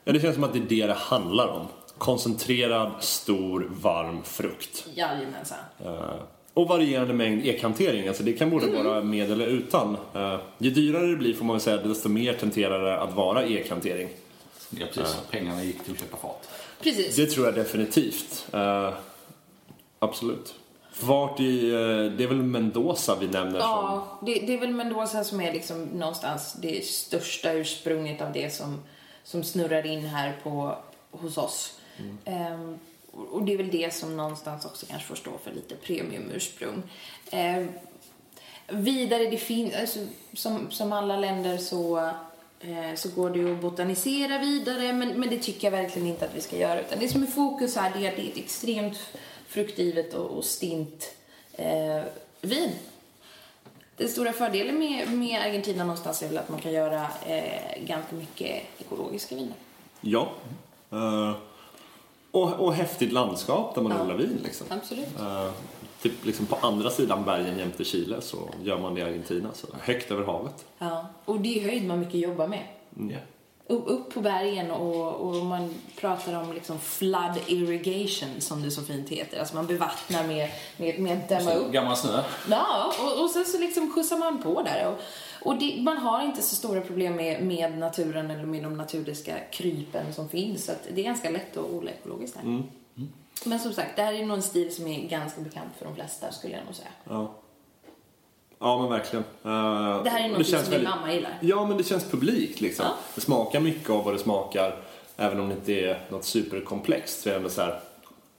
[0.04, 1.68] ja, det känns som att det är det det handlar om.
[2.02, 4.86] Koncentrerad, stor, varm frukt.
[4.94, 5.58] Jajamensan.
[5.86, 6.16] Eh,
[6.54, 8.08] och varierande mängd e-kantering.
[8.08, 9.98] Alltså det kan både vara med eller utan.
[10.16, 13.46] Eh, ju dyrare det blir får man väl säga desto mer tenterar det att vara
[13.46, 14.10] e-kantering.
[14.70, 15.18] Ja, precis.
[15.32, 16.50] Pengarna gick till att köpa fat.
[16.82, 17.16] Precis.
[17.16, 18.48] Det tror jag definitivt.
[18.54, 18.94] Eh,
[20.00, 20.56] absolut.
[21.02, 21.72] Vart i...
[21.72, 21.78] eh,
[22.18, 23.70] det är väl Mendoza vi nämner som...
[23.70, 28.54] Ja, det, det är väl Mendoza som är liksom någonstans det största ursprunget av det
[28.54, 28.82] som,
[29.24, 30.76] som snurrar in här på,
[31.12, 31.78] hos oss.
[32.26, 32.74] Mm.
[32.74, 36.84] och och det är väl det som någonstans också kanske får stå för lite premiumursprung.
[37.32, 37.68] Ehm,
[38.68, 40.00] vidare, det finns, alltså,
[40.34, 41.98] som, som alla länder så,
[42.60, 46.26] eh, så går det ju att botanisera vidare men, men det tycker jag verkligen inte
[46.26, 46.82] att vi ska göra.
[46.82, 48.98] Utan det som är fokus här det är att det är ett extremt
[49.48, 51.12] fruktgivet och, och stint
[51.54, 52.02] eh,
[52.42, 52.72] vin.
[53.98, 58.16] Den stora fördelen med, med Argentina någonstans är väl att man kan göra eh, ganska
[58.16, 59.56] mycket ekologiska viner.
[60.02, 60.32] Ja.
[60.94, 61.36] Uh,
[62.32, 64.40] och, och häftigt landskap där man odlar vin.
[64.44, 64.68] Liksom.
[64.70, 65.20] Absolut.
[65.20, 65.52] Eh,
[66.02, 69.50] typ liksom på andra sidan bergen jämte Chile så gör man det i Argentina.
[69.54, 70.66] Så högt över havet.
[70.78, 71.06] Ja.
[71.26, 72.64] Och det är höjd man mycket jobbar med.
[72.90, 73.18] Ja.
[73.72, 79.10] Upp, på bergen och, och man pratar om liksom flood irrigation som det så fint
[79.10, 79.40] heter.
[79.40, 81.72] Alltså man bevattnar med, med, med att dämma upp.
[81.72, 82.24] Gammal snö.
[82.50, 84.88] Ja, och, och sen så liksom skjutsar man på där.
[84.88, 85.00] Och,
[85.48, 89.40] och det, man har inte så stora problem med, med naturen eller med de naturliga
[89.52, 90.66] krypen som finns.
[90.66, 92.64] Så att det är ganska lätt att odla ekologiskt här.
[93.46, 95.96] Men som sagt, det här är nog en stil som är ganska bekant för de
[95.96, 96.90] flesta skulle jag nog säga.
[97.04, 97.34] Ja.
[98.62, 99.24] Ja men verkligen.
[99.44, 101.38] Eh, Det här är något som känns din mamma gillar.
[101.42, 102.86] Ja men det känns publikt liksom.
[102.86, 102.94] Ja.
[103.16, 104.76] Det smakar mycket av vad det smakar.
[105.18, 107.80] Även om det inte är något superkomplext så är det ändå så här.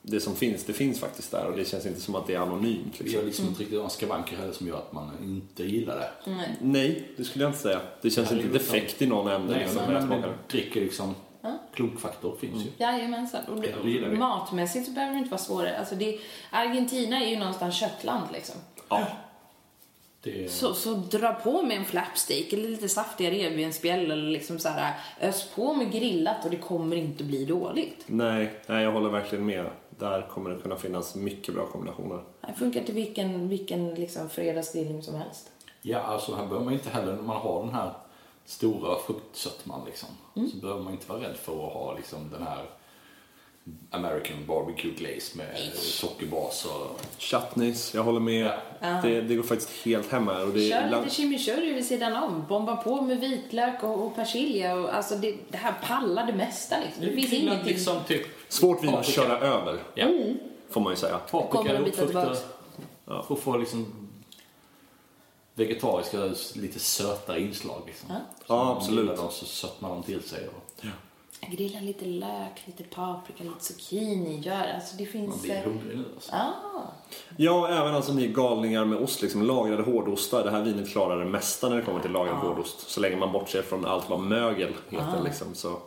[0.04, 2.38] Det som finns, det finns faktiskt där och det känns inte som att det är
[2.38, 2.94] anonymt.
[2.98, 3.26] Vi har Liksom.
[3.26, 6.30] liksom inte riktigt några skavanker heller som gör att man inte gillar det.
[6.30, 6.56] Nej.
[6.60, 7.80] Nej, det skulle jag inte säga.
[8.02, 9.52] Det känns Ja, det inte liksom- defekt i någon ände.
[9.52, 11.14] Nej, liksom, men, man dricker liksom...
[11.74, 12.68] Klumpfaktor finns ju.
[12.78, 13.40] Jajamensan.
[13.44, 14.16] Och Ja, det vi.
[14.16, 15.78] matmässigt så behöver det inte vara svårare.
[15.78, 16.18] Alltså det,
[16.50, 18.54] Argentina är ju någonstans köttland liksom.
[18.88, 19.06] Ja.
[20.22, 20.50] Det.
[20.50, 24.94] Så, så dra på med en flapsteak eller lite saftiga revbensspjäll eller liksom så här
[25.20, 28.04] ös på med grillat och det kommer inte bli dåligt.
[28.06, 29.66] Nej, nej, jag håller verkligen med.
[29.98, 32.22] Där kommer det kunna finnas mycket bra kombinationer.
[32.46, 35.50] Det funkar till vilken, vilken liksom fredagsgrillning som helst.
[35.82, 37.92] Ja, alltså här behöver man inte heller, när man har den här
[38.44, 40.08] stora fruktsötman liksom,
[40.50, 42.64] så behöver man inte vara rädd för att ha liksom den här
[43.90, 47.00] American barbecue glaze med sockerbas och...
[47.18, 48.58] Chutneys, jag håller med.
[48.80, 49.00] Ja.
[49.02, 50.46] Det, det går faktiskt helt hem här.
[50.46, 52.44] Och det, Kör ibland- lite chimichurri vid sidan om.
[52.48, 54.74] Bomba på med vitlök och, och persilja.
[54.74, 57.04] Och, alltså det, det här pallar det mesta liksom.
[57.04, 57.66] Det finns ingenting.
[57.66, 58.26] liksom typ...
[58.48, 60.06] Svårt vin att köra över, Ja.
[60.70, 61.18] får man ju säga.
[61.18, 62.38] Paprika, tillbaks.
[63.04, 63.22] Ja.
[63.22, 64.08] För att få liksom
[65.54, 66.18] vegetariska,
[66.54, 68.08] lite sötare inslag liksom.
[68.10, 68.16] Ja.
[68.38, 69.18] Ja, Så om man absolut.
[69.32, 70.48] så sötnar de till sig.
[70.48, 70.84] Och
[71.50, 74.40] Grilla lite lök, lite paprika, lite zucchini.
[74.40, 75.42] Gör, alltså det man finns...
[75.42, 76.32] blir eh, hungrig nu alltså.
[76.34, 76.52] Ah,
[77.36, 80.44] Ja, även alltså ni galningar med ost, liksom lagrade hårdostar.
[80.44, 82.90] Det här vinet klarar det mesta när det kommer till lagrad hårdost.
[82.90, 85.54] Så länge man bortser från allt vad mögel heter liksom.
[85.54, 85.78] Så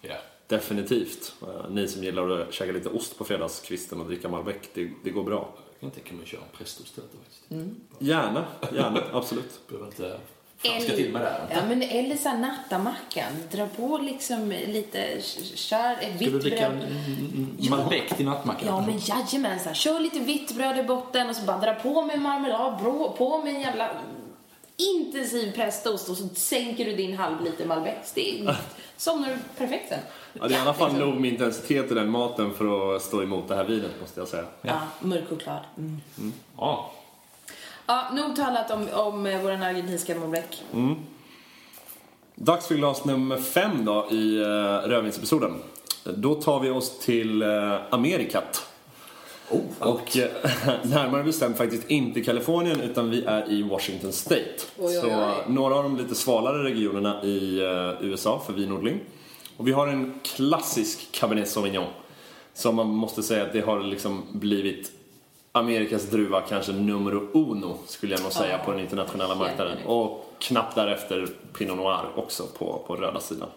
[0.00, 0.14] Ja.
[0.46, 1.34] definitivt.
[1.42, 5.10] Eh, ni som gillar att käka lite ost på fredagskvisten och dricka Malbec, det, det
[5.10, 5.48] går bra.
[5.70, 7.50] Jag kan tänka mig att köra en presto istället faktiskt.
[7.50, 7.76] Mm.
[7.98, 9.60] Gärna, gärna, absolut.
[9.68, 10.20] Behöver inte
[10.58, 11.46] Fan, ska till med det här.
[11.50, 13.32] Ja, men eller så här nattamackan.
[13.52, 15.20] Dra på liksom lite,
[15.54, 17.70] kör ett Ska vitt du dricka bröd.
[17.70, 18.68] Malbec till nattmackan?
[18.68, 19.74] Ja, men jajamensan.
[19.74, 23.38] Kör lite vitt bröd i botten och så bara dra på med marmelad, bro- på
[23.42, 23.90] med en jävla
[24.76, 28.12] intensiv prästost och så sänker du din halvliter Malbec.
[28.14, 28.56] Det är,
[28.96, 29.98] somnar du perfekt sen.
[30.32, 31.10] Ja, det är i alla fall liksom.
[31.10, 34.28] nog med intensitet i den maten för att stå emot det här vinet måste jag
[34.28, 34.44] säga.
[34.62, 35.60] Ja, mörk choklad.
[35.78, 36.00] Mm.
[36.56, 36.92] Ja.
[37.86, 40.62] Ja, nog talat om, om eh, vår argentinska Malbec.
[42.34, 44.46] Dags för glas nummer fem då i uh,
[44.88, 45.54] rödvinsepisoden.
[46.04, 48.66] Då tar vi oss till uh, Amerikat.
[49.50, 50.28] Oh, Och eh,
[50.82, 54.56] närmare bestämt faktiskt inte Kalifornien utan vi är i Washington State.
[54.78, 55.34] Oj, oj, Så oj.
[55.46, 59.00] några av de lite svalare regionerna i eh, USA för vinodling.
[59.56, 61.88] Och vi har en klassisk Cabernet Sauvignon.
[62.54, 64.92] Som man måste säga att det har liksom blivit
[65.56, 69.78] Amerikas druva kanske numero uno skulle jag nog säga på den internationella marknaden.
[69.86, 73.48] Och knappt därefter Pinot Noir också på, på röda sidan.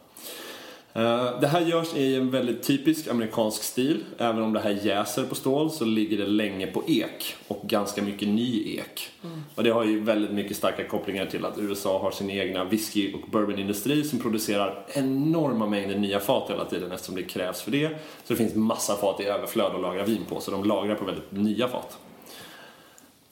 [0.93, 4.04] Eh, Det här görs i en väldigt typisk amerikansk stil.
[4.17, 8.02] Även om det här jäser på stål så ligger det länge på ek och ganska
[8.02, 9.10] mycket ny ek.
[9.56, 13.13] Och det har ju väldigt mycket starka kopplingar till att USA har sin egna whisky
[13.13, 17.89] och bourbonindustri som producerar enorma mängder nya fat hela tiden eftersom det krävs för det.
[18.23, 21.06] Så det finns massa fat i överflöd att lagra vin på så de lagrar på
[21.06, 21.97] väldigt nya fat.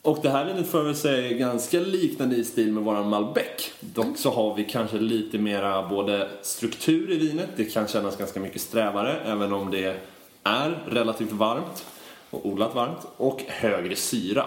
[0.02, 3.72] Och det här vinet för sig ganska liknande i stil med våran Malbec.
[3.80, 8.40] Dock så har vi kanske lite mera både struktur i vinet, det kan kännas ganska
[8.40, 10.02] mycket strävare även om det
[10.44, 11.86] är relativt varmt
[12.30, 14.46] och odlat varmt och högre syra.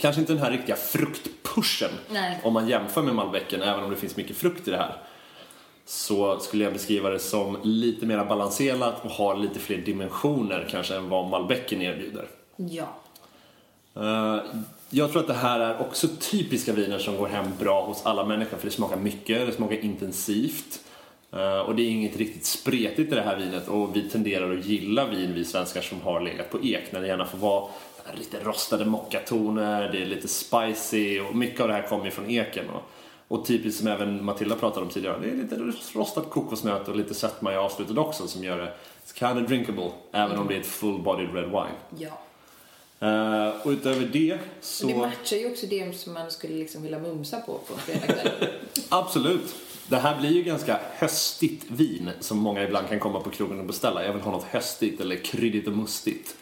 [0.00, 2.40] Kanske inte den här riktiga fruktpushen Nej.
[2.44, 4.96] om man jämför med Malbecen även om det finns mycket frukt i det här.
[5.84, 10.96] Så skulle jag beskriva det som lite mer balanserat och har lite fler dimensioner kanske
[10.96, 12.26] än vad Malbecen erbjuder.
[12.56, 13.01] Ja.
[13.94, 14.38] Eh,
[14.90, 18.24] jag tror att det här är också typiska viner som går hem bra hos alla
[18.24, 20.80] människor för det smakar mycket, det smakar intensivt.
[21.32, 24.66] Eh, och det är inget riktigt spretigt i det här vinet och vi tenderar att
[24.66, 27.68] gilla vin, vi svenskar som har legat på ek, när det gärna får vara
[28.14, 32.30] lite rostade mockatoner, det är lite spicy och mycket av det här kommer ju från
[32.30, 32.64] eken.
[33.28, 37.14] Och, typiskt som även Matilda pratade om tidigare, det är lite rostat kokosnöt och lite
[37.14, 38.72] sötma i avslutet också som gör det
[39.14, 41.76] kind of drinkable, även om det är ett full-bodied red wine.
[41.98, 42.18] Ja.
[43.02, 44.86] Eh, och utöver det så...
[44.86, 48.48] Det matchar ju också det som man skulle liksom vilja mumsa på på en fredagkväll.
[48.88, 49.54] Absolut.
[49.88, 53.66] Det här blir ju ganska höstigt vin som många ibland kan komma på krogen och
[53.66, 54.04] beställa.
[54.04, 56.36] Jag vill ha något höstigt eller kryddigt och mustigt.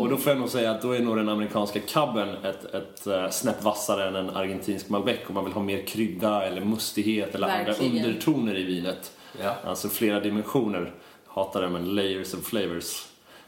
[0.00, 3.06] Och då får jag nog säga att då är nog den amerikanska cabben ett, ett
[3.06, 7.34] eh, snäpp vassare än en argentinsk Malbec om man vill ha mer krydda eller mustighet
[7.34, 7.90] eller Verkligen.
[7.92, 9.12] andra undertoner i vinet.
[9.42, 9.56] Ja.
[9.64, 10.92] Alltså flera dimensioner.
[11.26, 13.06] Hatar det men layers of flavors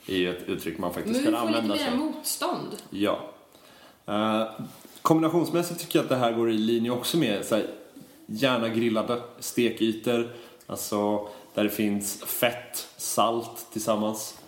[0.09, 2.69] är ju ett uttryck man faktiskt Men vi kan får lite använda mer sig motstånd.
[2.91, 3.31] Ja.
[4.07, 4.49] Eh,
[5.03, 7.67] kombinationsmässigt tycker jag att det här går i linje också med så här,
[8.27, 10.29] gärna grillade stekytor.
[10.67, 14.39] Alltså där det finns fett, salt tillsammans.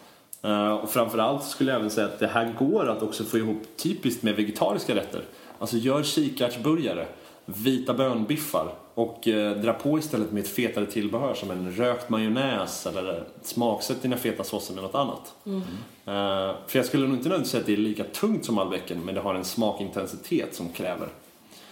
[0.42, 3.62] Eh, och framförallt skulle jag även säga att det här går att också få ihop
[3.76, 5.24] typiskt med vegetariska rätter.
[5.58, 7.06] Alltså gör kikärtsburgare,
[7.56, 12.86] vita bönbiffar och eh, dra på istället med ett fetare tillbehör som en rökt majonnäs
[12.86, 15.34] eller smaksätt dina feta såser med något annat.
[15.46, 19.04] Eh, för jag skulle nog inte nödvändigtvis säga att det är lika tungt som Malbecen
[19.04, 21.08] men det har en smakintensitet som kräver,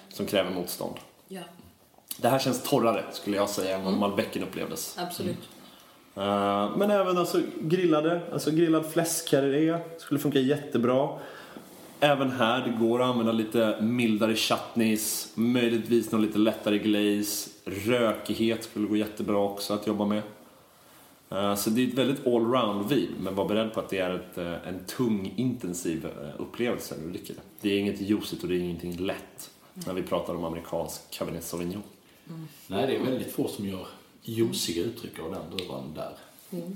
[0.08, 0.94] som kräver motstånd.
[1.28, 1.40] Ja,
[2.16, 4.96] Det här känns torrare skulle jag säga än vad Malbecen upplevdes.
[4.98, 5.48] absolut.
[6.16, 11.08] Eh, Men även alltså grillade, alltså grillad fläskkarré skulle funka jättebra.
[12.00, 17.50] Även här, det går att använda lite mildare chutneys, möjligtvis någon lite lättare glaze.
[17.64, 20.22] Rökighet skulle gå jättebra också att jobba med.
[21.30, 24.14] Eh, Så det är ett väldigt allround vin, men var beredd på att det är
[24.14, 27.40] ett, eh, en tung, intensiv eh, upplevelse när du dricker det.
[27.60, 31.44] Det är inget juicigt och det är ingenting lätt när vi pratar om amerikansk Cabernet
[31.44, 31.82] Sauvignon.
[32.66, 33.86] Nej, det är väldigt få som gör
[34.22, 36.12] juiciga uttryck av den druvan där.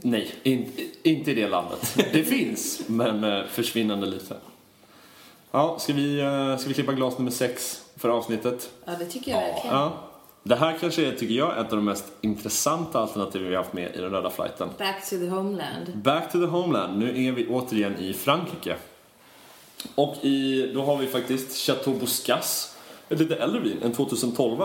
[0.02, 1.98] Nej, in, inte i det landet.
[2.12, 4.36] Det finns, men försvinnande lite.
[5.54, 8.70] Ja, ska vi, eh, ska vi klippa glas nummer sex för avsnittet?
[8.84, 9.76] Ja, det tycker jag verkligen.
[9.76, 9.92] Ja.
[10.42, 13.74] Det här kanske är, tycker jag, ett av de mest intressanta alternativen vi har haft
[13.74, 14.68] med i den röda flighten.
[14.78, 15.92] Back to the homeland.
[15.94, 16.98] Back to the homeland.
[16.98, 18.76] Nu är vi återigen i Frankrike.
[19.94, 22.76] Och i, då har vi faktiskt Chateau Boscas,
[23.08, 24.62] ett lite äldre vin, en 2012.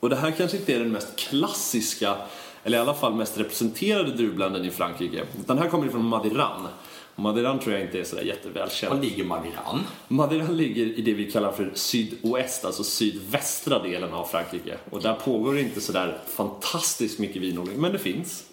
[0.00, 2.16] Och det här kanske inte är den mest klassiska,
[2.64, 5.24] eller i alla fall mest representerade druvblenden i Frankrike.
[5.40, 6.68] Utan här kommer det från Madiran.
[7.14, 9.00] Och Madiran tror jag inte är sådär Var jättevälkänd.
[9.04, 9.86] ligger Madiran?
[10.08, 14.76] Madiran ligger i det vi kallar för sydost, alltså sydvästra delen av Frankrike.
[14.90, 18.44] Och där pågår inte sådär fantastiskt mycket vinodling, men det finns.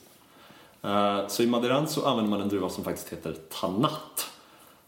[0.83, 4.29] Eh, Så i Madiran så använder man en druva som faktiskt heter Tannat.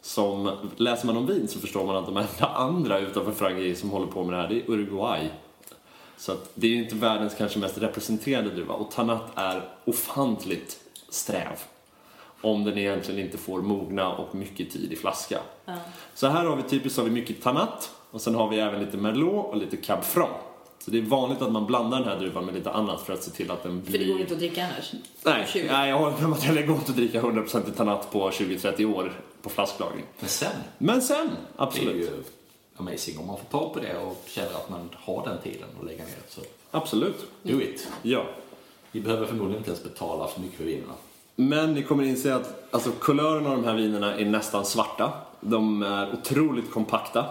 [0.02, 3.90] som, läser man om vin så förstår man att de enda andra utanför Frankrike som
[3.90, 5.30] håller på med det här, det är Uruguay.
[6.18, 10.80] Så att det är ju inte världens kanske mest representerade druva och Tanat är ofantligt
[11.10, 11.60] sträv.
[12.42, 15.40] Om den egentligen inte får mogna och mycket tid i flaska.
[16.14, 18.98] Så här har vi typiskt har vi mycket Tanat och sen har vi även lite
[18.98, 20.30] Merlot och lite Cab Franc.
[20.80, 23.24] Så det är vanligt att man blandar den här druvan med lite annat för att
[23.24, 23.92] se till att den blir...
[23.92, 24.92] För det går inte att dricka annars.
[25.24, 25.68] Nej, 20.
[25.72, 28.96] nej, jag håller med om att det går inte att dricka 100% Tanat på 20-30
[28.96, 30.04] år på flasklagring.
[30.20, 31.96] Men sen, Men sen, det är absolut.
[31.96, 32.24] ju
[32.78, 35.86] amazing om man får tag på det och känner att man har den tiden att
[35.86, 36.16] lägga ner.
[36.30, 37.26] Så Absolut.
[37.44, 37.88] do it.
[38.02, 38.26] Ja.
[38.92, 40.94] Vi behöver förmodligen inte ens betala för mycket för vinerna.
[41.36, 45.12] Men ni kommer inse att alltså, kulören av de här vinerna är nästan svarta.
[45.42, 47.26] De är otroligt kompakta.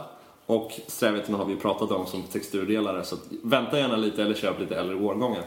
[0.46, 4.60] Och strävheten har vi ju pratat om som texturdelare så vänta gärna lite eller köp
[4.60, 5.44] lite äldre årgångar.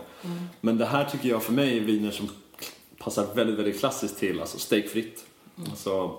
[0.62, 2.30] Men det här tycker jag för mig är viner som
[2.98, 5.26] passar väldigt, väldigt klassiskt till alltså steakfritt.
[5.70, 6.12] Alltså,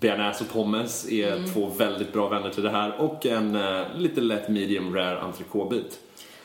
[0.00, 4.20] bearnaise och pommes är två väldigt bra vänner till det här och en eh, lite
[4.20, 5.98] lätt medium rare entrecôtebit.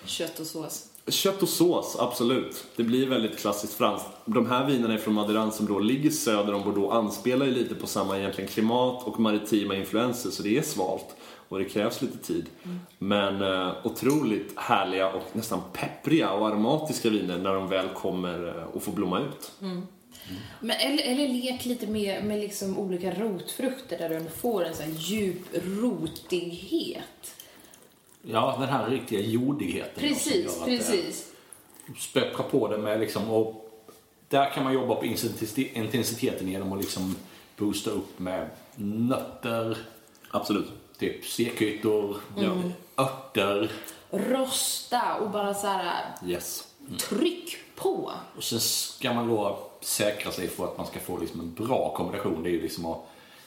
[0.05, 0.90] Kött och sås.
[1.07, 2.65] Kött och sås, absolut.
[2.75, 4.07] Det blir väldigt klassiskt franskt.
[4.25, 7.75] De här vinerna är från Maderan som då ligger söder om Bordeaux anspelar ju lite
[7.75, 11.15] på samma egentligen klimat och maritima influenser så det är svalt
[11.49, 12.45] och det krävs lite tid.
[12.97, 18.63] Men eh, otroligt härliga och nästan peppriga och aromatiska viner när de väl kommer eh,
[18.63, 19.51] och får blomma ut.
[19.61, 19.87] Mm.
[20.59, 24.85] Men, eller, eller lek lite med, med liksom olika rotfrukter där du får en sån
[24.85, 27.35] här djup rotighet.
[28.23, 29.93] Ja, den här riktiga jordigheten.
[30.03, 31.27] Precis, att precis.
[31.99, 33.67] Spettra på det med liksom, och
[34.27, 37.15] där kan man jobba på intensitet- intensiteten genom att liksom
[37.57, 39.77] boosta upp med nötter,
[40.31, 40.67] Absolut.
[40.97, 42.17] typ stekytor,
[42.97, 43.71] örter.
[44.09, 46.67] Rosta och bara så här Yes.
[46.99, 48.11] tryck på.
[48.37, 51.93] Och sen ska man då säkra sig för att man ska få liksom en bra
[51.97, 52.43] kombination.
[52.43, 52.99] Det är ju liksom att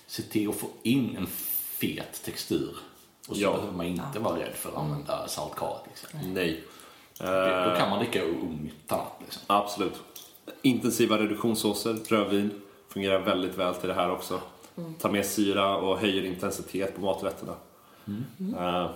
[0.06, 2.76] se till att få in en fet textur.
[3.28, 3.52] Och så Ja.
[3.52, 5.80] behöver man inte vara rädd för att använda saltkaret.
[5.86, 6.32] Liksom.
[6.34, 6.64] Nej.
[7.18, 8.20] Då kan man dricka
[8.86, 9.12] tannat.
[9.24, 9.42] Liksom.
[9.46, 9.94] Absolut.
[10.62, 12.50] Intensiva reduktionssåser, rödvin,
[12.88, 14.40] fungerar väldigt väl till det här också.
[15.00, 17.52] Tar med syra och höjer intensitet på maträtterna.
[18.58, 18.90] Eh,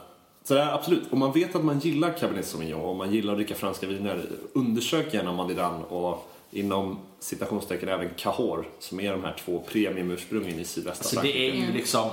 [0.45, 3.33] så det är absolut, om man vet att man gillar Cabernet Sauvignon och man gillar
[3.33, 9.25] att dricka franska viner, undersök gärna Madiran och inom citationstecken även Cahors som är de
[9.25, 12.11] här två premiumursprungen i sydvästra Så det är ju liksom,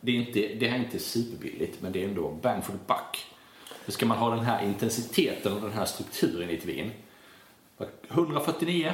[0.00, 2.78] det är, inte, det här är inte superbilligt men det är ändå bang for the
[2.86, 3.26] buck.
[3.84, 6.90] För ska man ha den här intensiteten och den här strukturen i ett vin.
[8.08, 8.92] 149.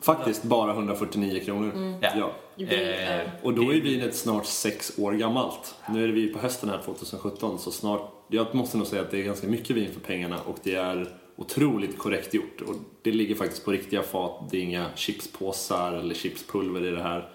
[0.00, 1.98] Faktiskt bara 149 kronor.
[2.02, 2.10] Ja.
[2.16, 2.32] Ja.
[2.56, 5.74] Det, Eh, Och då är vinet snart sex år gammalt.
[5.88, 9.18] Nu är vi på hösten här 2017 så snart, jag måste nog säga att det
[9.20, 12.60] är ganska mycket vin för pengarna och det är otroligt korrekt gjort.
[12.60, 17.02] Och det ligger faktiskt på riktiga fat, det är inga chipspåsar eller chipspulver i det
[17.02, 17.28] här.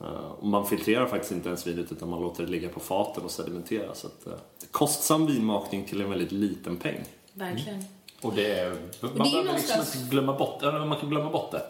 [0.00, 0.06] Eh,
[0.40, 3.30] och man filtrerar faktiskt inte ens vinet utan man låter det ligga på faten och
[3.30, 3.94] sedimentera.
[3.94, 4.32] Så att, uh,
[4.70, 7.04] kostsam vinmakning till en väldigt liten peng.
[7.32, 7.84] verkligen.
[8.22, 11.10] Och det är, man det är ju behöver liksom inte glömma bort eller man kan
[11.10, 11.62] glömma bort det.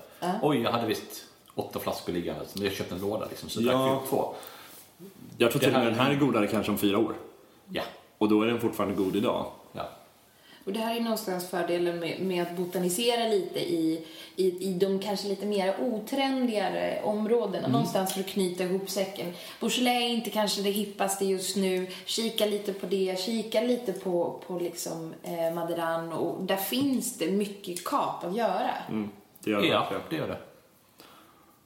[0.43, 2.45] Oj, jag hade visst åtta flaskor liggande.
[2.55, 3.73] Men jag köpte en låda liksom, så Ja.
[3.73, 4.35] drack vi upp två.
[5.39, 7.15] Jag tror till och med den här är godare kanske om fyra år.
[7.69, 7.83] Ja.
[8.19, 9.47] Och då är den fortfarande god idag.
[10.65, 14.99] Och det här är någonstans fördelen med, med att botanisera lite i, i, i de
[14.99, 17.69] kanske lite mer otrendigare områdena.
[17.69, 19.33] Någonstans för att knyta ihop säcken.
[19.61, 21.87] Beaujolais är inte kanske det hippaste just nu.
[22.05, 27.31] Kika lite på det, kika lite på, på liksom eh, Maderan och där finns det
[27.31, 28.71] mycket kap att göra.
[29.45, 30.54] Det gör det ja, det gör det.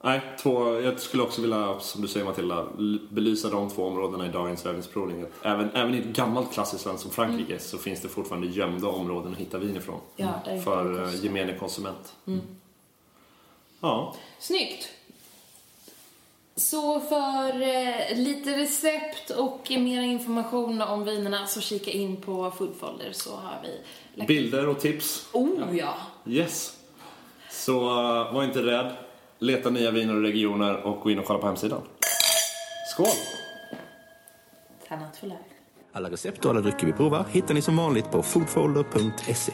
[0.03, 2.67] Nej, två, jag skulle också vilja, som du säger Matilda,
[3.09, 5.25] belysa de två områdena i dagens övningsprovning.
[5.43, 9.31] Även, även i ett gammalt klassiskt land som Frankrike så finns det fortfarande gömda områden
[9.31, 9.99] att hitta vin ifrån.
[10.15, 12.15] Ja, för det eh, gemene konsument.
[13.79, 14.89] Ja, Snyggt!
[16.55, 23.11] Så för eh, lite recept och mer information om vinerna så kika in på Foodfolder
[23.11, 23.81] så har vi
[24.15, 25.27] lagt bilder och tips.
[25.31, 25.95] Oh ja!
[26.25, 26.77] Yes.
[27.49, 28.95] Så eh, var inte rädd.
[29.41, 31.81] Leta nya viner och regioner och gå in och kolla på hemsidan.
[32.93, 33.07] Skål!
[34.87, 35.31] Tannat för.
[35.93, 39.53] Alla recept och alla drycker vi provar hittar ni som vanligt på foodfolder.se.